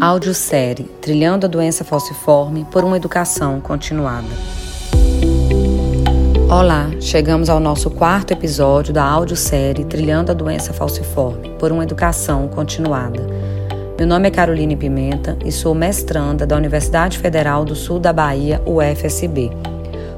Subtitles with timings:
[0.00, 4.28] Audiosérie Trilhando a Doença Falciforme por uma Educação Continuada.
[6.48, 12.48] Olá, chegamos ao nosso quarto episódio da audiosérie Trilhando a Doença Falciforme por uma Educação
[12.48, 13.26] Continuada.
[13.98, 18.62] Meu nome é Caroline Pimenta e sou mestranda da Universidade Federal do Sul da Bahia,
[18.64, 19.50] UFSB,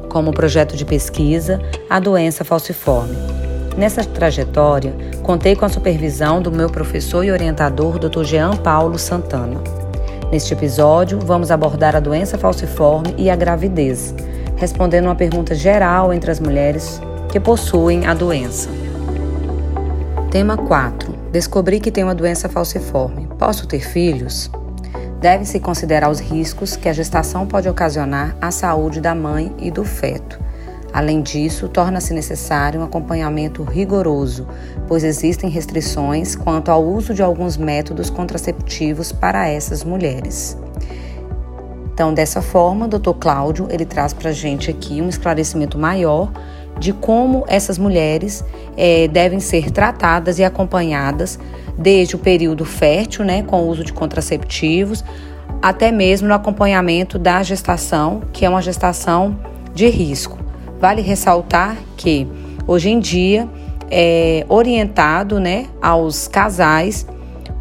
[0.09, 1.61] como projeto de pesquisa
[1.91, 3.42] A Doença Falciforme
[3.77, 8.23] Nessa trajetória, contei com a supervisão do meu professor e orientador, Dr.
[8.23, 9.63] Jean Paulo Santana.
[10.31, 14.15] Neste episódio, vamos abordar a doença falciforme e a gravidez,
[14.57, 18.69] respondendo uma pergunta geral entre as mulheres que possuem a doença.
[20.31, 21.11] Tema 4.
[21.33, 23.27] Descobri que tenho a doença falciforme.
[23.39, 24.51] Posso ter filhos?
[25.19, 29.83] Deve-se considerar os riscos que a gestação pode ocasionar à saúde da mãe e do
[29.83, 30.52] feto
[30.93, 34.47] Além disso, torna-se necessário um acompanhamento rigoroso,
[34.87, 40.57] pois existem restrições quanto ao uso de alguns métodos contraceptivos para essas mulheres.
[41.95, 43.13] Então, dessa forma, Dr.
[43.19, 46.31] Cláudio ele traz para a gente aqui um esclarecimento maior
[46.79, 48.45] de como essas mulheres
[48.77, 51.39] é, devem ser tratadas e acompanhadas
[51.77, 55.05] desde o período fértil, né, com o uso de contraceptivos,
[55.61, 59.39] até mesmo no acompanhamento da gestação, que é uma gestação
[59.75, 60.39] de risco.
[60.83, 62.27] Vale ressaltar que
[62.67, 63.49] hoje em dia
[63.89, 67.07] é orientado né, aos casais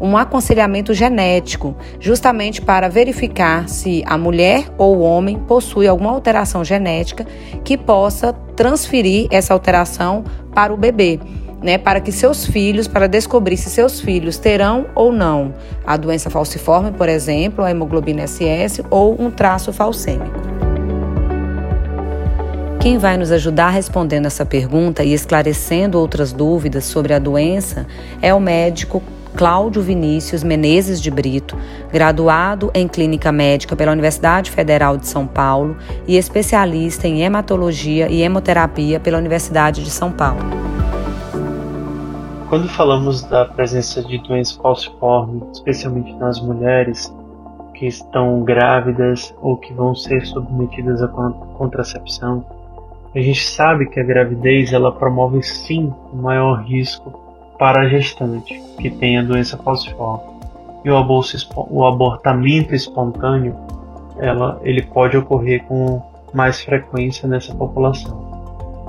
[0.00, 6.64] um aconselhamento genético, justamente para verificar se a mulher ou o homem possui alguma alteração
[6.64, 7.24] genética
[7.62, 11.20] que possa transferir essa alteração para o bebê.
[11.62, 15.54] Né, para que seus filhos, para descobrir se seus filhos terão ou não
[15.86, 20.51] a doença falciforme, por exemplo, a hemoglobina SS ou um traço falcêmico.
[22.82, 27.86] Quem vai nos ajudar respondendo essa pergunta e esclarecendo outras dúvidas sobre a doença
[28.20, 29.00] é o médico
[29.36, 31.56] Cláudio Vinícius Menezes de Brito,
[31.92, 35.76] graduado em Clínica Médica pela Universidade Federal de São Paulo
[36.08, 40.42] e especialista em hematologia e hemoterapia pela Universidade de São Paulo.
[42.48, 47.14] Quando falamos da presença de doença falciforme, especialmente nas mulheres
[47.74, 52.44] que estão grávidas ou que vão ser submetidas à contracepção,
[53.14, 57.10] a gente sabe que a gravidez ela promove sim um maior risco
[57.58, 60.32] para a gestante que tem a doença falciforme.
[60.84, 60.96] E o,
[61.70, 63.54] o abortamento espontâneo
[64.18, 66.02] ela, ele pode ocorrer com
[66.32, 68.32] mais frequência nessa população.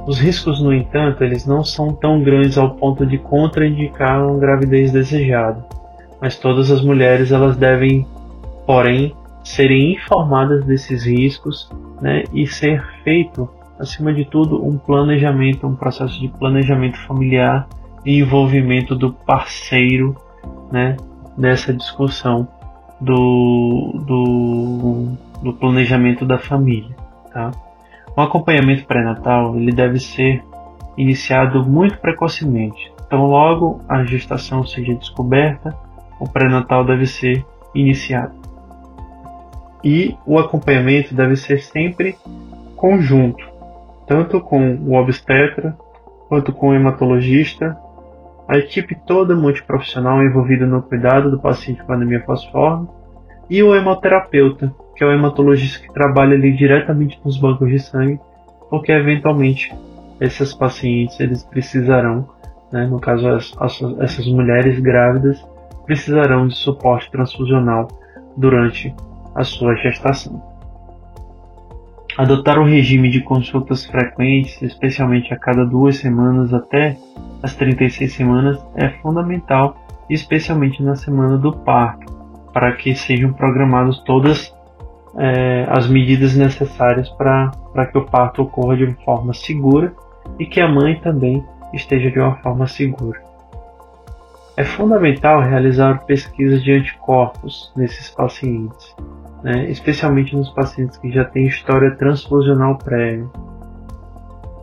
[0.06, 4.92] Os riscos, no entanto, eles não são tão grandes ao ponto de contraindicar uma gravidez
[4.92, 5.64] desejada,
[6.20, 8.06] mas todas as mulheres elas devem,
[8.66, 11.70] porém, serem informadas desses riscos
[12.02, 17.68] né, e ser feito acima de tudo, um planejamento, um processo de planejamento familiar
[18.06, 20.16] e envolvimento do parceiro
[20.72, 20.98] né,
[21.38, 22.48] nessa discussão
[23.00, 25.08] do, do,
[25.42, 26.96] do planejamento da família.
[27.32, 27.52] Tá?
[28.16, 30.44] O acompanhamento pré-natal ele deve ser
[30.98, 32.92] iniciado muito precocemente.
[33.06, 35.76] Então, logo a gestação seja descoberta,
[36.20, 38.34] o pré-natal deve ser iniciado.
[39.84, 42.16] E o acompanhamento deve ser sempre
[42.76, 43.53] conjunto
[44.08, 45.78] tanto com o obstetra
[46.28, 47.78] quanto com o hematologista,
[48.48, 52.88] a equipe toda multiprofissional envolvida no cuidado do paciente com anemia falciforme
[53.50, 58.20] e o hemoterapeuta, que é o hematologista que trabalha ali diretamente nos bancos de sangue,
[58.70, 59.74] porque eventualmente
[60.20, 62.30] esses pacientes eles precisarão,
[62.72, 65.46] né, no caso as, as, essas mulheres grávidas,
[65.86, 67.88] precisarão de suporte transfusional
[68.38, 68.94] durante
[69.36, 70.53] a sua gestação.
[72.16, 76.96] Adotar um regime de consultas frequentes, especialmente a cada duas semanas até
[77.42, 79.76] as 36 semanas, é fundamental,
[80.08, 82.14] especialmente na semana do parto,
[82.54, 84.54] para que sejam programadas todas
[85.18, 87.52] é, as medidas necessárias para
[87.92, 89.92] que o parto ocorra de uma forma segura
[90.38, 91.44] e que a mãe também
[91.74, 93.20] esteja de uma forma segura.
[94.56, 98.96] É fundamental realizar pesquisas de anticorpos nesses pacientes
[99.44, 103.28] né, especialmente nos pacientes que já têm história transfusional prévia.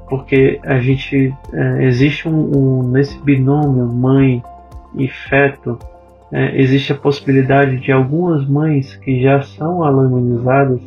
[0.09, 4.43] Porque a gente é, existe um, um, nesse binômio mãe
[4.97, 5.79] e feto
[6.32, 10.81] é, existe a possibilidade de algumas mães que já são aluminizadas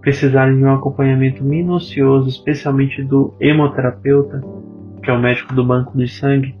[0.00, 4.40] precisarem de um acompanhamento minucioso, especialmente do hemoterapeuta,
[5.02, 6.54] que é o médico do banco de sangue,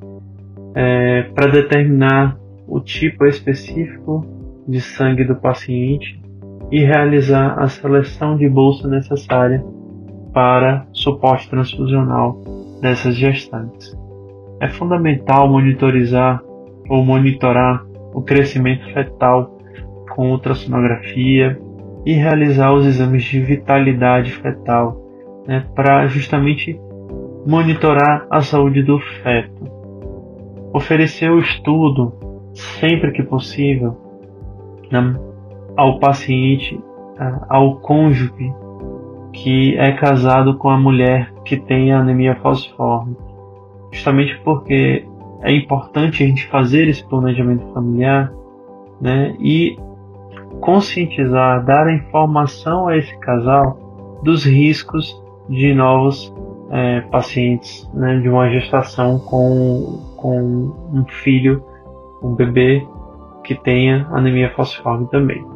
[0.74, 4.26] é, para determinar o tipo específico
[4.66, 6.20] de sangue do paciente
[6.70, 9.64] e realizar a seleção de bolsa necessária
[10.32, 12.40] para suporte transfusional
[12.80, 13.96] dessas gestantes.
[14.60, 16.42] É fundamental monitorizar
[16.88, 19.58] ou monitorar o crescimento fetal
[20.14, 21.58] com ultrassonografia
[22.04, 24.96] e realizar os exames de vitalidade fetal,
[25.46, 26.78] né, para justamente
[27.46, 29.76] monitorar a saúde do feto.
[30.72, 32.12] Oferecer o estudo
[32.54, 33.96] sempre que possível
[34.90, 35.16] né,
[35.76, 36.80] ao paciente,
[37.48, 38.52] ao cônjuge
[39.32, 43.16] que é casado com a mulher que tem anemia falciforme,
[43.92, 45.06] justamente porque
[45.42, 48.32] é importante a gente fazer esse planejamento familiar
[49.00, 49.78] né, e
[50.60, 56.34] conscientizar, dar a informação a esse casal dos riscos de novos
[56.70, 61.62] é, pacientes né, de uma gestação com, com um filho,
[62.22, 62.86] um bebê
[63.44, 65.55] que tenha anemia falciforme também.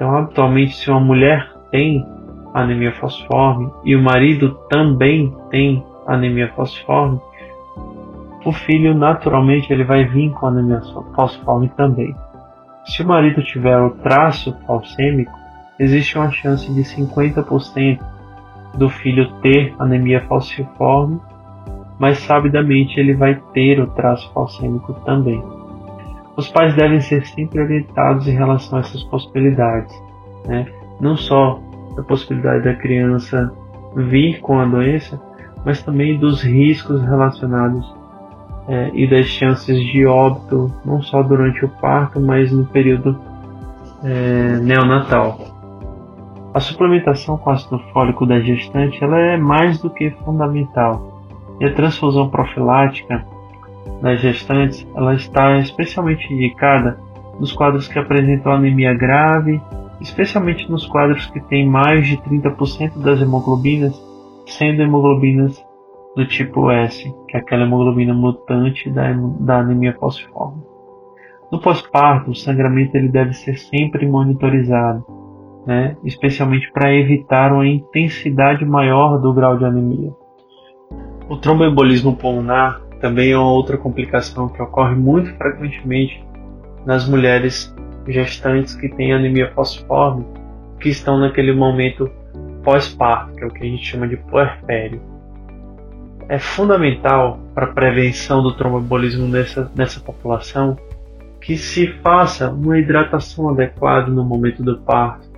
[0.00, 2.06] Então, habitualmente, se uma mulher tem
[2.54, 7.20] anemia falciforme e o marido também tem anemia falciforme,
[8.42, 10.80] o filho naturalmente ele vai vir com anemia
[11.14, 12.16] falciforme também.
[12.86, 15.38] Se o marido tiver o traço falcêmico,
[15.78, 18.00] existe uma chance de 50%
[18.78, 21.20] do filho ter anemia falciforme,
[21.98, 25.59] mas sabidamente ele vai ter o traço falcêmico também.
[26.36, 29.94] Os pais devem ser sempre orientados em relação a essas possibilidades,
[30.46, 30.66] né?
[31.00, 31.60] não só
[31.96, 33.52] da possibilidade da criança
[33.96, 35.20] vir com a doença,
[35.64, 37.94] mas também dos riscos relacionados
[38.68, 43.18] é, e das chances de óbito, não só durante o parto, mas no período
[44.04, 45.38] é, neonatal.
[46.52, 51.22] A suplementação com ácido fólico da gestante ela é mais do que fundamental.
[51.60, 53.24] E a transfusão profilática
[54.00, 56.98] das gestantes ela está especialmente indicada
[57.38, 59.60] nos quadros que apresentam anemia grave,
[60.00, 64.10] especialmente nos quadros que têm mais de 30% das hemoglobinas
[64.46, 65.64] sendo hemoglobinas
[66.16, 70.62] do tipo S, que é aquela hemoglobina mutante da, da anemia falciforme.
[71.50, 75.04] No pós-parto, o sangramento ele deve ser sempre monitorizado,
[75.66, 75.96] né?
[76.04, 80.12] especialmente para evitar uma intensidade maior do grau de anemia.
[81.28, 86.22] O tromboembolismo pulmonar também é uma outra complicação que ocorre muito frequentemente
[86.84, 87.74] nas mulheres
[88.06, 90.24] gestantes que têm anemia falciforme,
[90.78, 92.10] que estão naquele momento
[92.62, 95.00] pós-parto, que é o que a gente chama de puerpério.
[96.28, 100.76] É fundamental para a prevenção do tromboembolismo nessa, nessa população
[101.40, 105.28] que se faça uma hidratação adequada no momento do parto,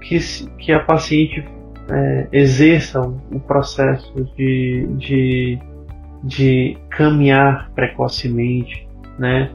[0.00, 1.44] que, se, que a paciente
[1.90, 5.58] é, exerça o processo de, de,
[6.22, 8.86] de caminhar precocemente,
[9.18, 9.50] né?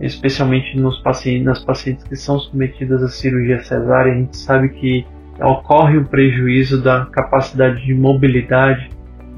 [0.00, 5.06] especialmente nos pacientes, nas pacientes que são submetidas à cirurgia cesárea, a gente sabe que
[5.40, 8.90] ocorre um prejuízo da capacidade de mobilidade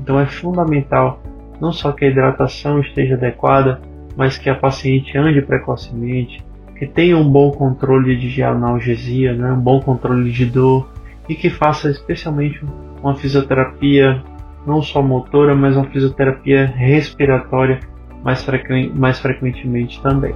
[0.03, 1.23] então é fundamental
[1.61, 3.81] não só que a hidratação esteja adequada,
[4.17, 6.45] mas que a paciente ande precocemente,
[6.77, 10.91] que tenha um bom controle de analgesia, né, um bom controle de dor
[11.29, 12.61] e que faça especialmente
[13.01, 14.21] uma fisioterapia
[14.67, 17.81] não só motora, mas uma fisioterapia respiratória
[18.23, 20.35] mais, frequ mais frequentemente também.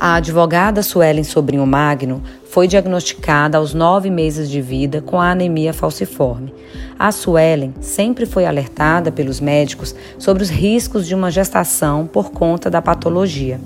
[0.00, 5.72] A advogada Suelen Sobrinho Magno foi diagnosticada aos nove meses de vida com a anemia
[5.72, 6.52] falciforme.
[6.98, 12.70] A Suelen sempre foi alertada pelos médicos sobre os riscos de uma gestação por conta
[12.70, 13.58] da patologia.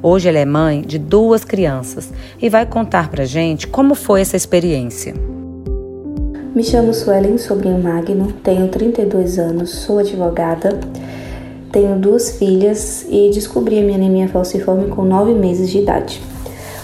[0.00, 4.36] Hoje ela é mãe de duas crianças e vai contar pra gente como foi essa
[4.36, 5.33] experiência.
[6.54, 10.78] Me chamo Suelen Sobrinho Magno, tenho 32 anos, sou advogada
[11.74, 16.22] tenho duas filhas e descobri a minha anemia falciforme com nove meses de idade.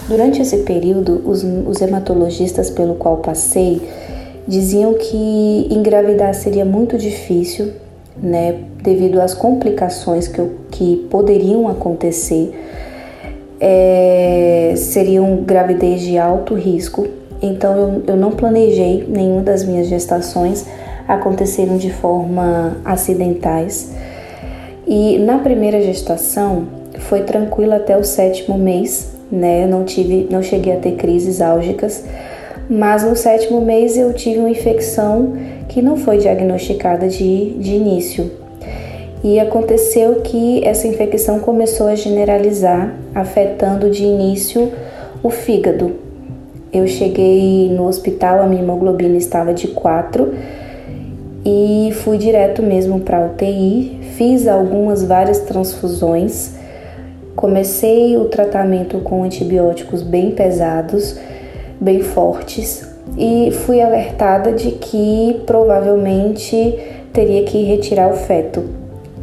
[0.05, 3.81] Durante esse período, os, os hematologistas pelo qual passei
[4.45, 7.71] diziam que engravidar seria muito difícil,
[8.21, 12.53] né, devido às complicações que, que poderiam acontecer.
[13.61, 17.07] É, seriam gravidez de alto risco,
[17.41, 20.65] então eu, eu não planejei nenhuma das minhas gestações
[21.07, 23.91] aconteceram de forma acidentais.
[24.87, 26.67] E na primeira gestação
[26.99, 29.65] foi tranquila até o sétimo mês, né?
[29.65, 32.03] Não tive, não cheguei a ter crises álgicas,
[32.69, 35.33] mas no sétimo mês eu tive uma infecção
[35.67, 38.31] que não foi diagnosticada de, de início.
[39.23, 44.71] E aconteceu que essa infecção começou a generalizar, afetando de início
[45.21, 46.10] o fígado.
[46.73, 50.33] Eu cheguei no hospital, a minha hemoglobina estava de 4
[51.43, 56.53] e fui direto mesmo para UTI, fiz algumas várias transfusões,
[57.35, 61.19] comecei o tratamento com antibióticos bem pesados,
[61.79, 62.87] bem fortes
[63.17, 66.79] e fui alertada de que provavelmente
[67.11, 68.63] teria que retirar o feto.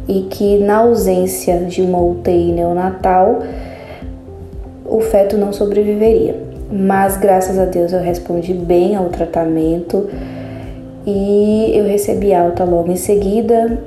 [0.07, 3.43] e que na ausência de uma UTI neonatal
[4.83, 6.48] o feto não sobreviveria.
[6.71, 10.07] Mas graças a Deus eu respondi bem ao tratamento
[11.05, 13.79] e eu recebi alta logo em seguida.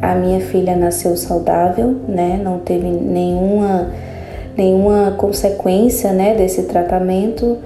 [0.00, 2.40] A minha filha nasceu saudável, né?
[2.42, 3.90] Não teve nenhuma
[4.56, 7.58] nenhuma consequência, né, desse tratamento.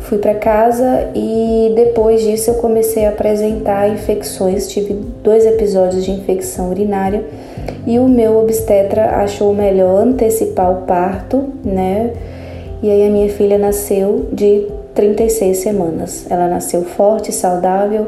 [0.00, 4.68] Fui para casa e depois disso eu comecei a apresentar infecções.
[4.68, 7.22] Tive dois episódios de infecção urinária
[7.86, 12.12] e o meu obstetra achou melhor antecipar o parto, né?
[12.82, 16.26] E aí a minha filha nasceu de 36 semanas.
[16.30, 18.06] Ela nasceu forte, saudável.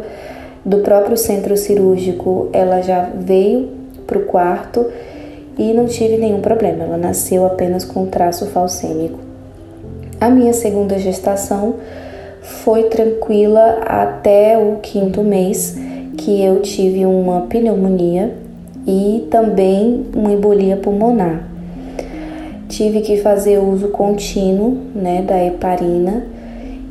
[0.64, 3.70] Do próprio centro cirúrgico, ela já veio
[4.06, 4.86] para o quarto
[5.58, 6.84] e não tive nenhum problema.
[6.84, 9.18] Ela nasceu apenas com traço falcêmico.
[10.20, 11.74] A minha segunda gestação
[12.40, 15.76] foi tranquila até o quinto mês,
[16.16, 18.32] que eu tive uma pneumonia
[18.86, 21.51] e também uma embolia pulmonar.
[22.72, 26.24] Tive que fazer uso contínuo né, da heparina.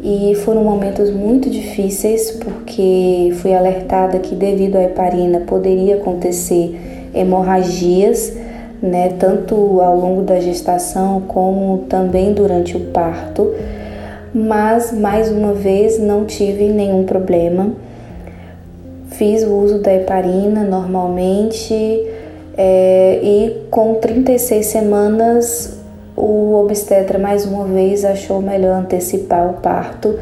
[0.03, 8.31] E foram momentos muito difíceis porque fui alertada que devido à heparina poderia acontecer hemorragias,
[8.79, 13.51] né, tanto ao longo da gestação como também durante o parto,
[14.31, 17.71] mas mais uma vez não tive nenhum problema.
[19.09, 21.73] Fiz o uso da heparina normalmente
[22.57, 25.77] é, e com 36 semanas
[26.15, 30.19] o obstetra mais uma vez achou melhor antecipar o parto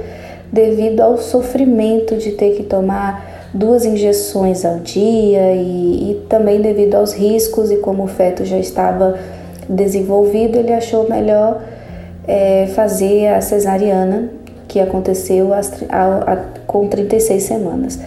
[0.51, 6.95] devido ao sofrimento de ter que tomar duas injeções ao dia e, e também devido
[6.95, 9.17] aos riscos e como o feto já estava
[9.67, 11.61] desenvolvido, ele achou melhor
[12.27, 14.29] é, fazer a cesariana
[14.67, 15.59] que aconteceu a,
[15.89, 17.99] a, com 36 semanas.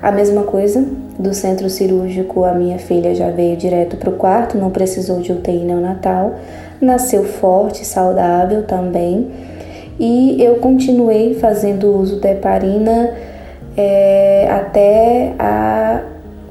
[0.00, 0.84] A mesma coisa
[1.18, 5.32] do centro cirúrgico, a minha filha já veio direto para o quarto, não precisou de
[5.32, 6.36] UTI neonatal,
[6.80, 9.28] nasceu forte, saudável também.
[9.98, 13.12] E eu continuei fazendo uso da heparina
[13.76, 16.02] é, até a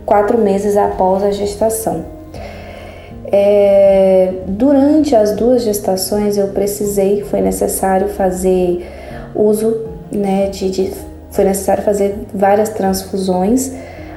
[0.06, 2.04] quatro meses após a gestação.
[3.32, 8.86] É, durante as duas gestações eu precisei, foi necessário fazer
[9.36, 10.94] uso né, de, de
[11.38, 13.72] foi necessário fazer várias transfusões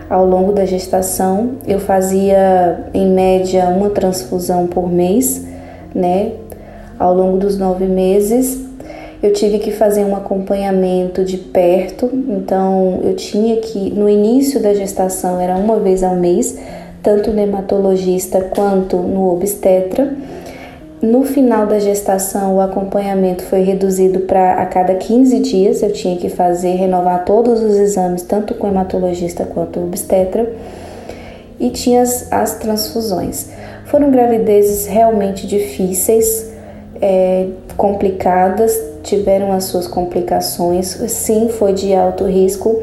[0.08, 1.50] ao longo da gestação.
[1.68, 5.46] Eu fazia em média uma transfusão por mês,
[5.94, 6.32] né?
[6.98, 8.58] Ao longo dos nove meses.
[9.22, 14.72] Eu tive que fazer um acompanhamento de perto, então eu tinha que, no início da
[14.72, 16.58] gestação, era uma vez ao mês,
[17.02, 20.10] tanto no hematologista quanto no obstetra.
[21.02, 25.82] No final da gestação, o acompanhamento foi reduzido para a cada 15 dias.
[25.82, 30.52] Eu tinha que fazer, renovar todos os exames, tanto com o hematologista quanto o obstetra,
[31.58, 33.48] e tinha as, as transfusões.
[33.86, 36.52] Foram gravidezes realmente difíceis,
[37.00, 37.46] é,
[37.78, 40.88] complicadas, tiveram as suas complicações.
[41.08, 42.78] Sim, foi de alto risco,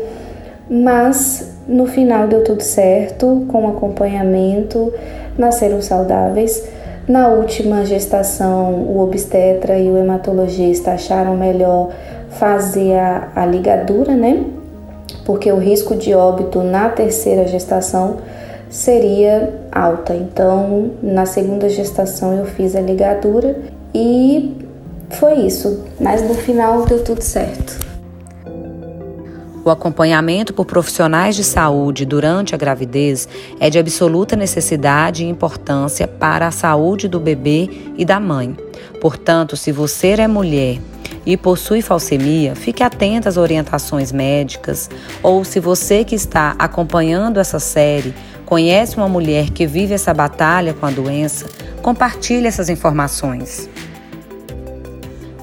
[0.67, 4.91] mas no final deu tudo certo, com acompanhamento,
[5.37, 6.67] nasceram saudáveis.
[7.07, 11.89] Na última gestação, o obstetra e o hematologista acharam melhor
[12.31, 14.43] fazer a, a ligadura, né?
[15.25, 18.17] Porque o risco de óbito na terceira gestação
[18.69, 20.13] seria alta.
[20.13, 23.57] Então, na segunda gestação eu fiz a ligadura
[23.95, 24.57] e
[25.11, 25.85] foi isso.
[26.01, 27.86] Mas no final deu tudo certo.
[29.67, 33.27] O acompanhamento por profissionais de saúde durante a gravidez
[33.59, 38.55] é de absoluta necessidade e importância para a saúde do bebê e da mãe.
[39.01, 40.79] Portanto, se você é mulher
[41.25, 44.89] e possui falsemia, fique atenta às orientações médicas
[45.21, 48.13] ou se você que está acompanhando essa série
[48.45, 51.45] conhece uma mulher que vive essa batalha com a doença,
[51.81, 53.69] compartilhe essas informações.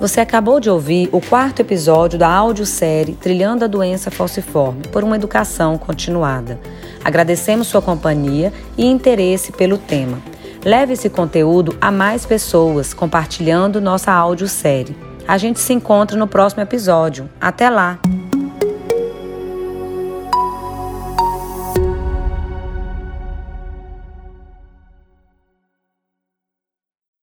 [0.04, 5.16] Você acabou de ouvir o quarto episódio da audiosérie Trilhando a Doença Falciforme por uma
[5.16, 6.61] educação continuada.
[7.02, 10.18] Agradecemos sua companhia e interesse pelo tema.
[10.62, 14.94] Leve esse conteúdo a mais pessoas compartilhando nossa audiosérie.
[15.26, 17.26] A gente se encontra no próximo episódio.
[17.40, 17.99] Até lá!